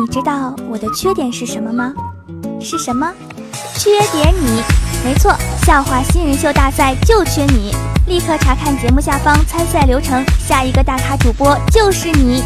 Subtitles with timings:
[0.00, 1.92] 你知道我的缺点是什么吗？
[2.58, 3.12] 是什么？
[3.76, 4.62] 缺点你，
[5.04, 5.30] 没错，
[5.66, 7.74] 笑话新人秀大赛就缺你！
[8.06, 12.42] 立刻查看节目下方参赛流程，下一个大咖主播就是你。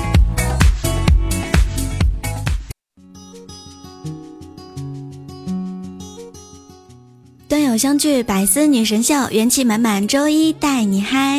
[7.48, 11.38] 端友相聚，百思女神秀，元气满满，周一带你嗨！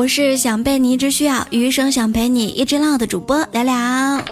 [0.00, 4.22] 我是想被你一直需要，余生想陪你一直唠的主播聊聊。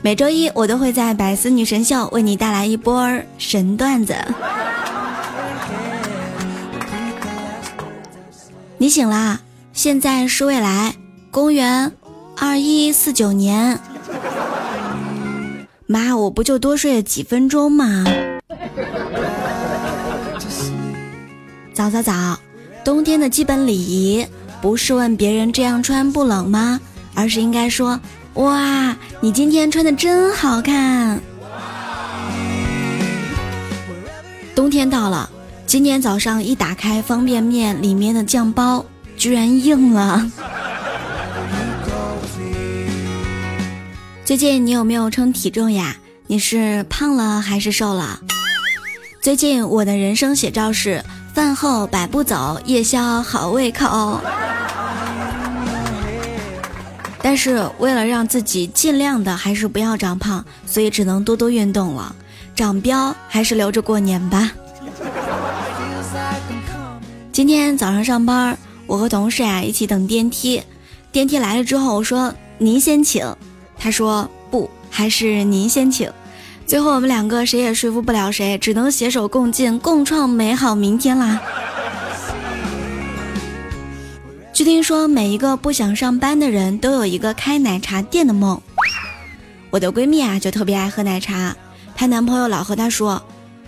[0.00, 4.16] 每周一我都会在百思女神秀为你带来一波神段子。
[8.78, 9.38] 你醒啦？
[9.74, 10.94] 现在是未来，
[11.30, 11.92] 公元
[12.38, 13.78] 二一四九年。
[15.86, 18.06] 妈，我不就多睡了几分钟吗？
[21.78, 22.36] 早早早，
[22.84, 24.26] 冬天的基本礼仪
[24.60, 26.80] 不是问别人这样穿不冷吗？
[27.14, 28.00] 而是应该说。
[28.34, 31.20] 哇，你今天穿的真好看！
[34.56, 35.30] 冬天到了，
[35.68, 38.84] 今天早上一打开方便面，里面的酱包
[39.16, 40.28] 居然硬了。
[44.24, 45.94] 最近你有没有称体重呀？
[46.26, 48.18] 你是胖了还是瘦了？
[49.22, 51.04] 最近我的人生写照是：
[51.38, 54.20] 饭后百步走，夜宵好胃口。
[57.22, 62.12] 但是为了让自己尽量的还是不要长胖，所以只能多多运动了。
[62.56, 64.50] 长膘还是留着过年吧。
[67.30, 70.60] 今天早上上班，我和同事呀一起等电梯，
[71.12, 73.24] 电梯来了之后，我说您先请，
[73.78, 76.10] 他说不，还是您先请。
[76.68, 81.40] 最后我们两个谁也说服不了谁，只能携手共进，共创美好明天啦。
[84.52, 88.60] 据听说，每一个不想上班的人都有一个开奶茶店的梦。
[89.70, 91.56] 我的闺蜜啊，就特别爱喝奶茶。
[91.96, 93.22] 她男朋友老和她说：“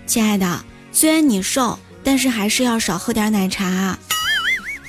[0.06, 3.98] 亲爱的，虽然你瘦，但是还是要少喝点奶茶。”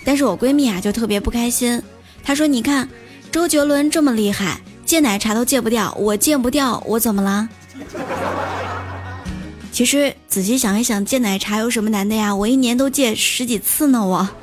[0.03, 1.81] 但是我闺蜜啊，就特别不开心。
[2.25, 2.89] 她说：“你看，
[3.31, 7.47] 周杰伦这么厉害，戒奶茶都戒不掉，我戒不掉，我怎么了？”
[9.71, 12.33] 其实仔细想一想，戒奶茶有什么难的呀？
[12.35, 14.27] 我一年都戒十几次呢，我。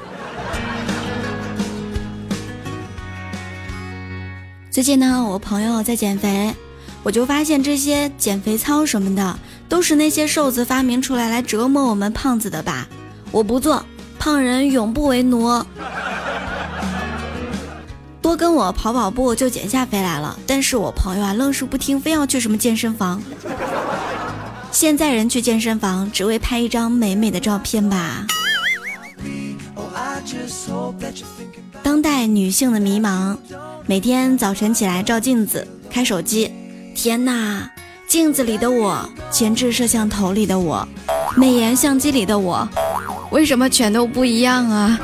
[4.71, 6.55] 最近呢，我朋友在减肥，
[7.03, 9.39] 我就发现这些减肥操什么的，
[9.69, 12.89] 都是那些瘦子发明出来来折磨我们胖子的吧？
[13.31, 13.85] 我不做，
[14.19, 15.63] 胖人永不为奴。
[18.29, 23.23] 多跟我跑跑步就减下肥来了，但是我朋友啊，愣是不听，非要去什么健身房。
[24.71, 28.27] 现在人去健身房只为拍一张美美的照片吧？
[31.83, 33.35] 当代女性的迷茫。
[33.87, 36.53] 每天早晨起来照镜子，开手机，
[36.95, 37.71] 天哪！
[38.07, 40.87] 镜子里的我，前置摄像头里的我，
[41.35, 42.69] 美颜相机里的我，
[43.31, 45.01] 为什么全都不一样啊？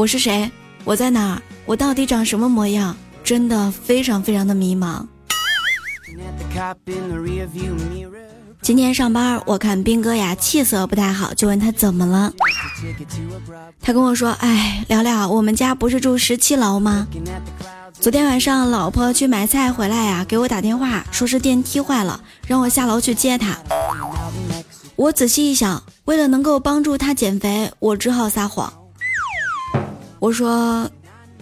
[0.00, 0.50] 我是谁？
[0.82, 1.42] 我在哪儿？
[1.66, 2.96] 我到底长什么模样？
[3.22, 5.06] 真的非常非常的迷茫。
[8.62, 12.32] 今天上班，我看兵哥呀气色不太好，就问他怎么了。
[13.78, 17.06] 他跟我说：“哎，聊聊，我们家不是住十七楼吗？
[17.92, 23.54] 昨天晚上老婆去买菜回来呀，给我打电话说是电梯坏了，让我下楼去接她。
[24.96, 28.72] 我仔细一想，为了能够帮助她减肥，我只好撒谎。
[30.20, 30.88] 我说：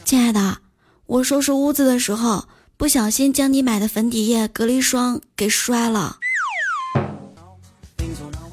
[0.05, 0.59] 亲爱的，
[1.07, 2.45] 我收拾屋子的时候
[2.77, 6.17] 不小心将你买的粉底液、隔离霜给摔了。”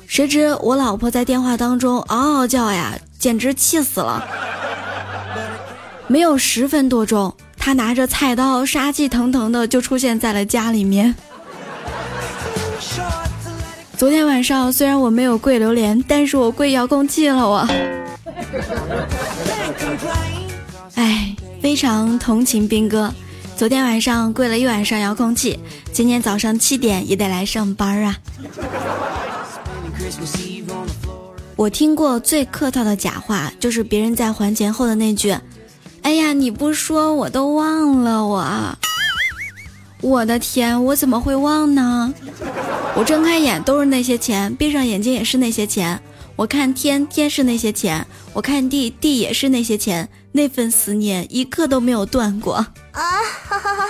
[0.07, 4.27] 谁知我老婆在电话当中嗷嗷叫呀，简直气死了。
[6.07, 11.13] 没有十分多钟，她拿着菜刀，杀气腾腾的就出现在了家里面。
[13.97, 17.67] 昨天晚上虽然我没有跪榴莲，但是我跪遥控器了我。
[20.95, 23.13] 哎，非常同情兵哥，
[23.55, 25.59] 昨天晚上跪了一晚上遥控器，
[25.91, 28.17] 今天早上七点也得来上班啊。
[31.55, 35.35] 我听过最客套的假话，就是别人在还钱后的那句
[36.03, 38.77] ：“哎呀，你不说我都忘了我。”
[40.01, 42.13] 我的天，我怎么会忘呢？
[42.95, 45.99] 我睁开眼都是那些钱，闭上眼睛也是那些钱。
[46.35, 50.09] 我看天，天是那些钱；我看地，地也是那些钱。
[50.33, 52.67] 那份思念一刻都没有断过啊！
[52.91, 53.87] 哈哈哈。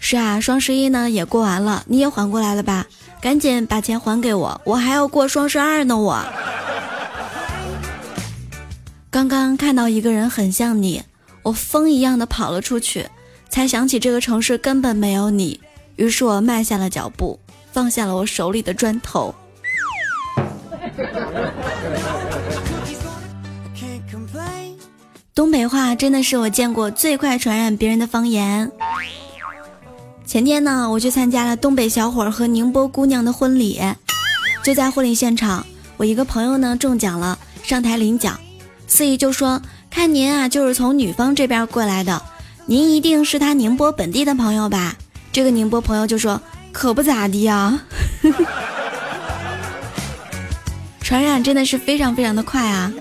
[0.00, 2.86] 是啊，双十一呢也过完了，你也缓过来了吧？
[3.20, 5.96] 赶紧把钱还给我，我还要过双十二呢！
[5.96, 6.22] 我
[9.10, 11.02] 刚刚看到一个人很像你，
[11.42, 13.06] 我疯一样的跑了出去，
[13.48, 15.58] 才想起这个城市根本没有你，
[15.96, 17.40] 于是我慢下了脚步，
[17.72, 19.34] 放下了我手里的砖头。
[25.34, 28.70] 东北话真的是我见过最快传染别人的方言。
[30.26, 33.80] 前天呢，我去参加了东北小伙和宁波姑娘的婚礼，
[34.64, 35.64] 就在婚礼现场，
[35.96, 38.38] 我一个朋友呢中奖了，上台领奖，
[38.86, 42.20] 司仪就说：“看您啊，就是从女方这边过来的，
[42.66, 44.96] 您一定是他宁波本地的朋友吧？”
[45.32, 46.42] 这个宁波朋友就说
[46.72, 47.84] ：“可不咋地啊。”
[51.08, 52.92] 传染真的是非常非常的快啊！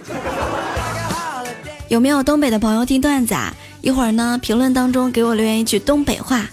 [1.90, 3.54] 有没有东北的朋友听段子啊？
[3.82, 6.46] 一会儿呢，评论当中给我留言一句东北话。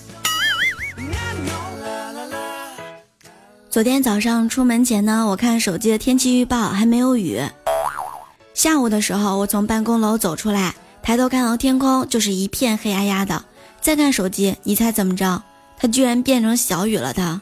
[3.70, 7.40] 昨天早上出门前呢，我看手机的天气预报还没有雨。
[8.52, 10.74] 下午的时候，我从办公楼走出来，
[11.04, 13.44] 抬头看到天空就是一片黑压压的。
[13.80, 15.40] 再看手机，你猜怎么着？
[15.78, 17.12] 它居然变成小雨了。
[17.12, 17.40] 它。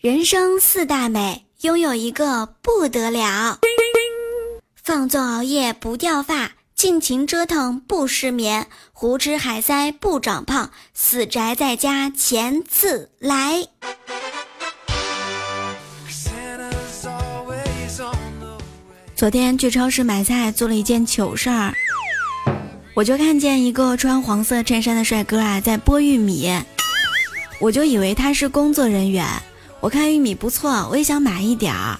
[0.00, 3.58] 人生四大美，拥有一个不得了。
[4.80, 13.66] 放纵熬夜不掉发，尽情折腾不失眠，胡吃海塞不长胖，死宅在家钱自来。
[19.16, 21.74] 昨天去超市买菜，做了一件糗事儿，
[22.94, 26.62] 我就看见一个穿黄色衬衫的帅哥啊，在剥玉米，
[27.60, 29.26] 我就以为他是工作人员。
[29.80, 31.98] 我看玉米不错，我也想买一点儿。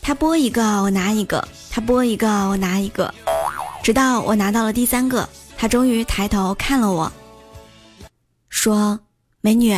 [0.00, 1.46] 他剥一个，我拿一个。
[1.70, 3.12] 他剥一个，我拿一个，
[3.82, 7.12] 直到我拿到了第三个，他终于抬头看了我，
[8.48, 8.98] 说
[9.40, 9.76] ：“美女，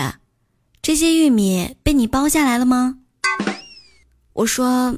[0.80, 2.96] 这些玉米被你剥下来了吗？”
[4.32, 4.96] 我说：“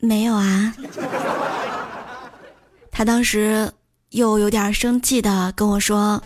[0.00, 0.74] 没有啊。”
[2.92, 3.72] 他当时
[4.10, 6.22] 又有点生气的跟我说：“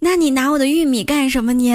[0.00, 1.74] 那你拿我的玉米干什么你？”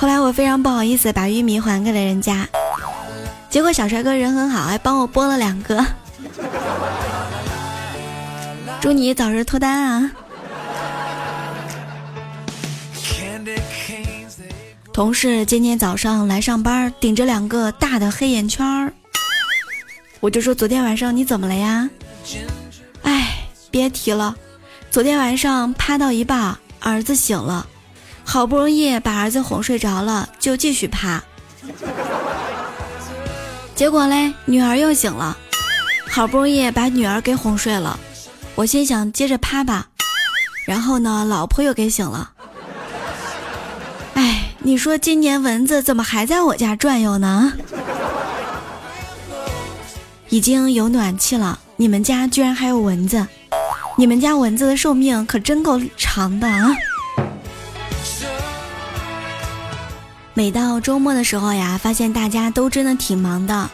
[0.00, 2.48] 后来我非常不好意思把玉米还给了人家。
[3.50, 5.84] 结果小帅哥人很好，还帮我剥了两个。
[8.80, 10.10] 祝你早日脱单啊！
[14.90, 18.90] 同事今天早上来上班，顶着两个大的黑眼圈儿，
[20.20, 21.90] 我就说昨天晚上你怎么了呀？
[23.02, 23.34] 哎，
[23.70, 24.34] 别提了，
[24.90, 27.66] 昨天晚上趴到一半，儿子醒了，
[28.30, 31.20] 好不容易把儿子哄睡着了，就继续趴。
[33.74, 35.36] 结果嘞，女儿又醒了，
[36.08, 37.98] 好不容易把女儿给哄睡了，
[38.54, 39.88] 我心想接着趴吧，
[40.64, 42.30] 然后呢，老婆又给醒了。
[44.14, 47.52] 哎，你说今年蚊子怎么还在我家转悠呢？
[50.28, 53.26] 已经有暖气了，你们家居然还有蚊子，
[53.96, 56.70] 你们家蚊子的寿命可真够长的啊！
[60.40, 63.68] 每到周末的时候呀，发现大家都真的挺忙的。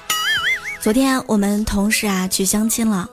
[0.80, 3.08] 昨天我们同事啊去相亲了，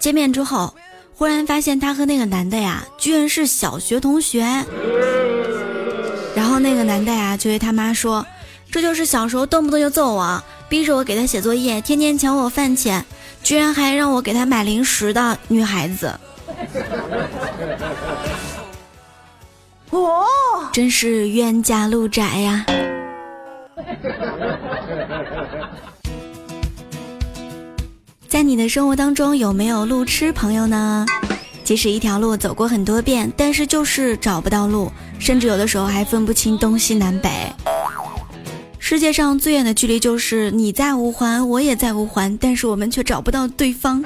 [0.00, 0.74] 见面之后，
[1.14, 4.40] 忽然发现他和那个男的呀，居然是小学同学。
[6.34, 8.26] 然后那个男的呀就对他妈说
[8.68, 13.06] ：“这就是小时候动不动就揍我，逼着我给他写作业，天天抢我饭钱，
[13.44, 16.18] 居然还让我给他买零食的女孩子。”
[19.90, 20.24] 哦，
[20.72, 22.66] 真是冤家路窄呀！
[28.28, 31.06] 在你的生活当中有没有路痴朋友呢？
[31.64, 37.30] 即使一条路走过很多遍，但是就是找不到路，甚至有的时候还分不清东西南北。
[38.78, 44.02] 世界上最远的距离就是你在五环，我也在五环，但是我们却找不到对方。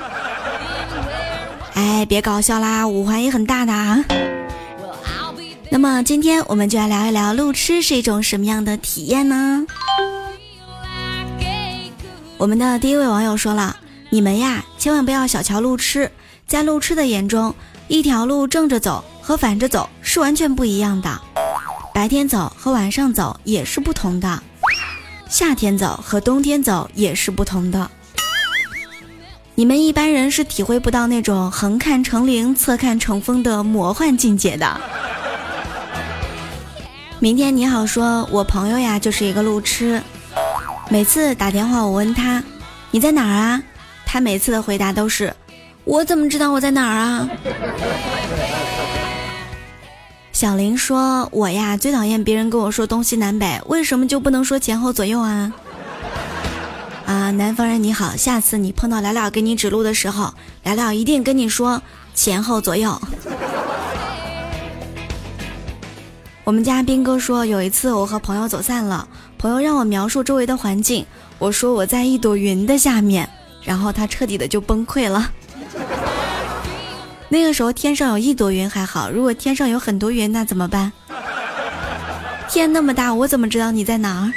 [1.74, 4.04] 哎，别搞笑啦，五环也很大的啊。
[5.72, 9.66] 那么今天我们就来聊一聊路痴是一种什么样的体验呢？
[12.36, 13.74] 我们的第一位网友说了
[14.12, 16.12] ：“你们呀，千万不要小瞧路痴，
[16.46, 17.54] 在路痴的眼中，
[17.88, 21.18] 一条路正着走和反着走是完全不一样的，
[21.94, 24.42] 白天走和晚上走也是不同的，
[25.30, 27.90] 夏天走和冬天走也是不同的。
[29.54, 34.78] 你们一般人是体会不到那种横看成岭侧看成峰的魔幻境界的。”
[37.22, 40.02] 明天你好，说我朋友呀就是一个路痴，
[40.88, 42.42] 每次打电话我问他
[42.90, 43.62] 你在哪儿啊，
[44.04, 45.32] 他每次的回答都是
[45.84, 47.28] 我怎么知道我在哪儿啊？
[50.32, 55.52] 小林说，我呀最讨厌别人跟我说东西南北，为什么就不能说前后左右啊？
[57.06, 61.80] 啊，南方人你好，下次你碰到聊聊给你指路的时候，聊聊一定跟你说
[62.16, 63.00] 前后左右。
[66.44, 69.06] 我们家斌哥说，有一次我和朋友走散了，
[69.38, 71.06] 朋友让我描述周围的环境，
[71.38, 73.28] 我说我在一朵云的下面，
[73.62, 75.30] 然后他彻底的就崩溃了。
[77.30, 80.90] 那个时候天上有一朵云还好，如果天上有很多云，那怎么办？
[82.48, 84.32] 天那么大，我怎么知道你在哪儿？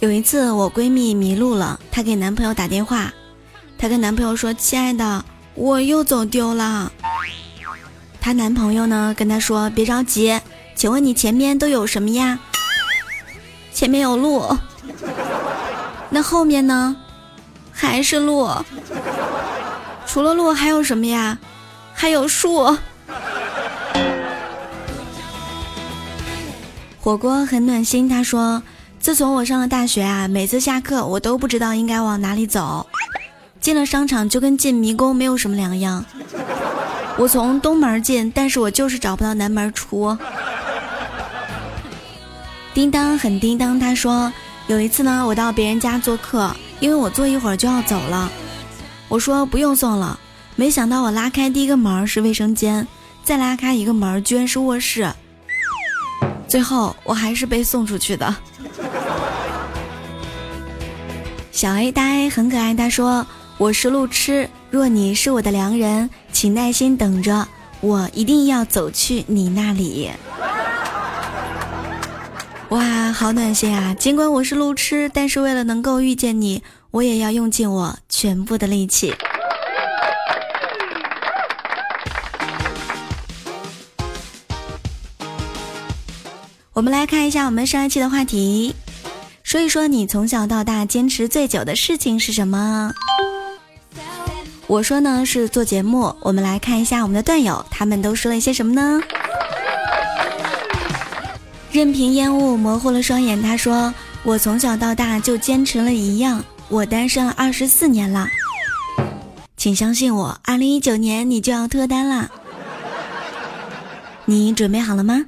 [0.00, 3.10] 有一次我闺蜜迷路了，她给男朋友打电话，
[3.78, 6.92] 她跟男朋友说：“亲爱的，我又走丢了。”
[8.20, 10.38] 她男朋友呢跟她说：“别着急，
[10.74, 12.38] 请问你前面都有什么呀？
[13.72, 14.44] 前面有路，
[16.10, 16.96] 那后面呢？
[17.72, 18.50] 还是路。
[20.06, 21.38] 除了路还有什么呀？
[21.94, 22.66] 还有树。
[27.00, 28.62] ”火锅很暖心，他说
[29.00, 32.86] ：“自从我上了大学啊，每次下课我都不知道应该往哪里走，
[33.60, 36.04] 进了商场就跟进迷宫没有什么两样。”
[37.20, 40.16] 我从东门进，但是我就是找不到南门出。
[42.72, 44.32] 叮当很叮当，他说
[44.68, 46.50] 有一次呢，我到别人家做客，
[46.80, 48.32] 因为我坐一会儿就要走了，
[49.06, 50.18] 我说不用送了，
[50.56, 52.88] 没想到我拉开第一个门是卫生间，
[53.22, 55.12] 再拉开一个门居然是卧室，
[56.48, 58.34] 最后我还是被送出去的。
[61.52, 63.26] 小 A 大 A 很可爱，他说
[63.60, 64.48] 我是路痴。
[64.70, 67.46] 若你是我的良人，请耐心等着，
[67.82, 70.10] 我一定要走去你那里。
[72.70, 73.92] 哇，好暖心啊！
[73.92, 79.12] 尽管我是路痴，但是为了能够遇见你，我也要用尽我全部的力气。
[86.72, 88.74] 我们来看一下我们上一期的话题，
[89.42, 92.94] 说一说你从小到大坚持最久的事情是什么？
[94.70, 99.00] 我说呢是做节目，我们来看一下我们的段友，他们都说了一些什么呢？
[101.72, 108.28] 任凭烟雾模糊了双眼，他说：“我从小到大就坚持了一样，我单身了二十四年了，
[109.56, 112.30] 请相信我，二零一九年你就要脱单了，
[114.24, 115.26] 你准备好了吗？”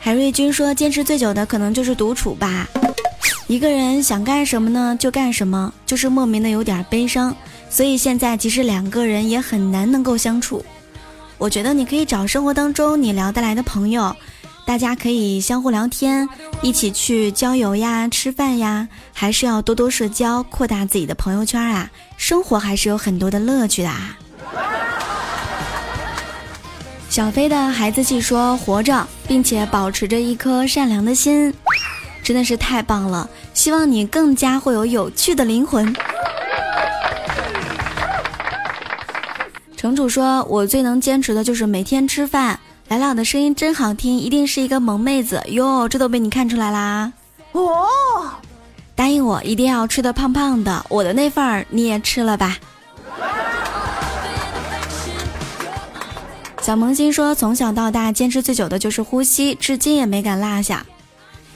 [0.00, 2.66] 海瑞君说：“坚持最久的可能就是独处吧。”
[3.54, 7.32] 一个人想干什么呢，就干什么，就是莫名的有点悲伤。
[7.70, 10.64] 所以现在即使两个人也很难能够相处。
[11.38, 14.12] 我觉得你可以找生活当中你聊得来的朋友，
[14.66, 16.28] 大家可以相互聊天，
[16.62, 21.88] 一起去郊游呀、吃饭呀，还是要多多社交，扩大自己的朋友圈啊。
[22.16, 24.18] 生活还是有很多的乐趣的啊。
[27.08, 31.54] 小飞的孩子气说：“活着，并且保持着一颗善良的心。”
[32.24, 33.28] 真的是太棒了！
[33.52, 35.94] 希望你更加会有有趣的灵魂。
[39.76, 45.88] 城主说：“我最能坚持的就是每天吃饭。”来了的声音真好听，一定是一个萌妹子哟！
[45.88, 47.12] 这都被你看出来啦！
[47.52, 47.86] 哦，
[48.94, 52.56] 答应我一定要吃的胖胖的，我的那份儿你也吃了吧。
[56.60, 60.84] 小萌新说：“从小到大坚持最久的就是呼吸，至今也没敢落下。”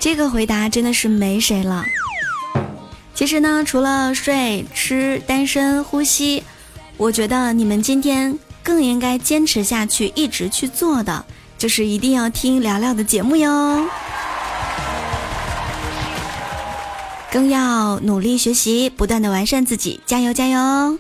[0.00, 1.84] 这个回答真的是没谁了。
[3.14, 6.44] 其实呢，除了睡、吃、单身、呼吸，
[6.96, 11.24] 我觉得你们今天更应该坚持下去，一直去做的，
[11.58, 13.86] 就是一定要听聊聊的节目哟。
[17.30, 20.98] 更要努力学习，不断的完善自己，加油加油！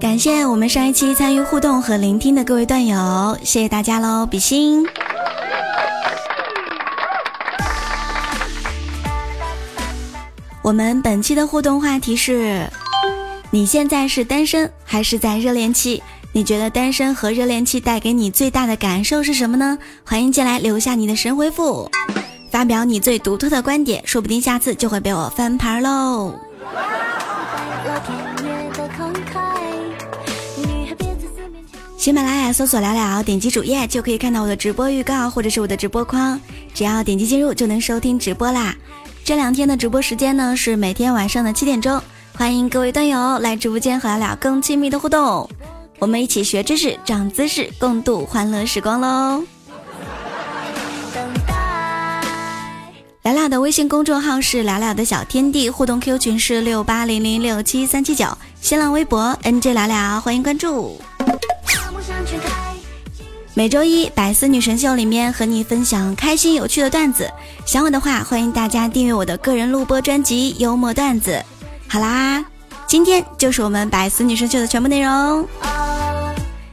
[0.00, 4.84] 感谢我们上一期参与互动和聆听的各位段友，谢谢大家喽，比心。
[10.64, 12.66] 我们本期的互动话题是：
[13.50, 16.02] 你现在是单身还是在热恋期？
[16.32, 19.76] 你觉得单身和热恋期带给你最大的感受是什么呢？
[20.06, 21.90] 欢迎进来留下你的神回复，
[22.50, 26.34] 发表你最独特的观点，说不定下次就会被我翻牌喽。
[31.98, 36.40] 喜马拉雅搜索聊聊，点击主页就可以看到我的直播预告或者是我的直播框，
[36.72, 38.74] 只要点击进入就能收听直播啦。
[39.24, 41.98] 这两天的直播时间呢是每天晚上的七点钟，
[42.36, 45.48] 欢迎各位段友来直播间和聊聊更亲密的互动，
[45.98, 49.42] 我们一起学知识、长姿势，共度欢乐时光喽。
[53.22, 58.26] 聊聊的微信公众号是聊聊的小天地，互动 Q 群是六八零零六七三七九，
[58.60, 61.00] 新浪微博 NJ 聊聊，欢迎关注。
[63.56, 67.30] 每周一百思女神秀里面和你分享开心有趣的段子。
[67.64, 71.30] 想我的话，欢迎大家订阅我的个人录播专辑《幽默段子》。
[71.86, 72.44] 好啦，
[72.88, 75.46] 今天就是我们百思女神秀的全部内容。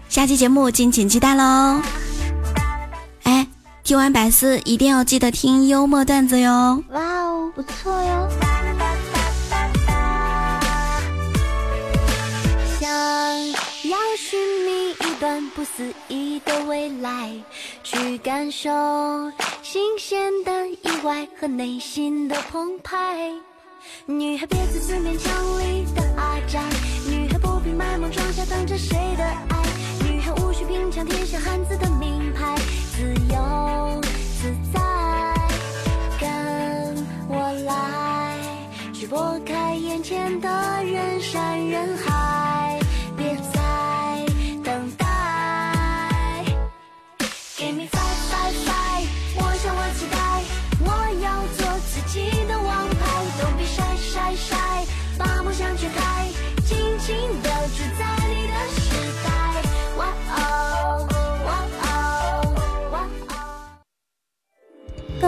[0.09, 1.79] 下期节目敬请期待喽！
[3.23, 3.47] 哎，
[3.83, 6.83] 听完百思一定要记得听幽默段子哟！
[6.89, 8.27] 哇哦，不错哟。
[16.81, 17.31] 未来，
[17.83, 18.67] 去感受
[19.61, 23.31] 新鲜的意外和内心的澎湃。
[24.07, 26.59] 女孩别再自勉强里的阿宅，
[27.07, 29.63] 女孩不必卖萌装傻等着谁的爱，
[30.03, 32.55] 女孩无需拼抢天下汉子的名牌，
[32.95, 34.01] 自由
[34.41, 34.81] 自在，
[36.19, 38.39] 跟我来，
[38.91, 40.49] 去拨开眼前的
[40.83, 42.10] 人山人海。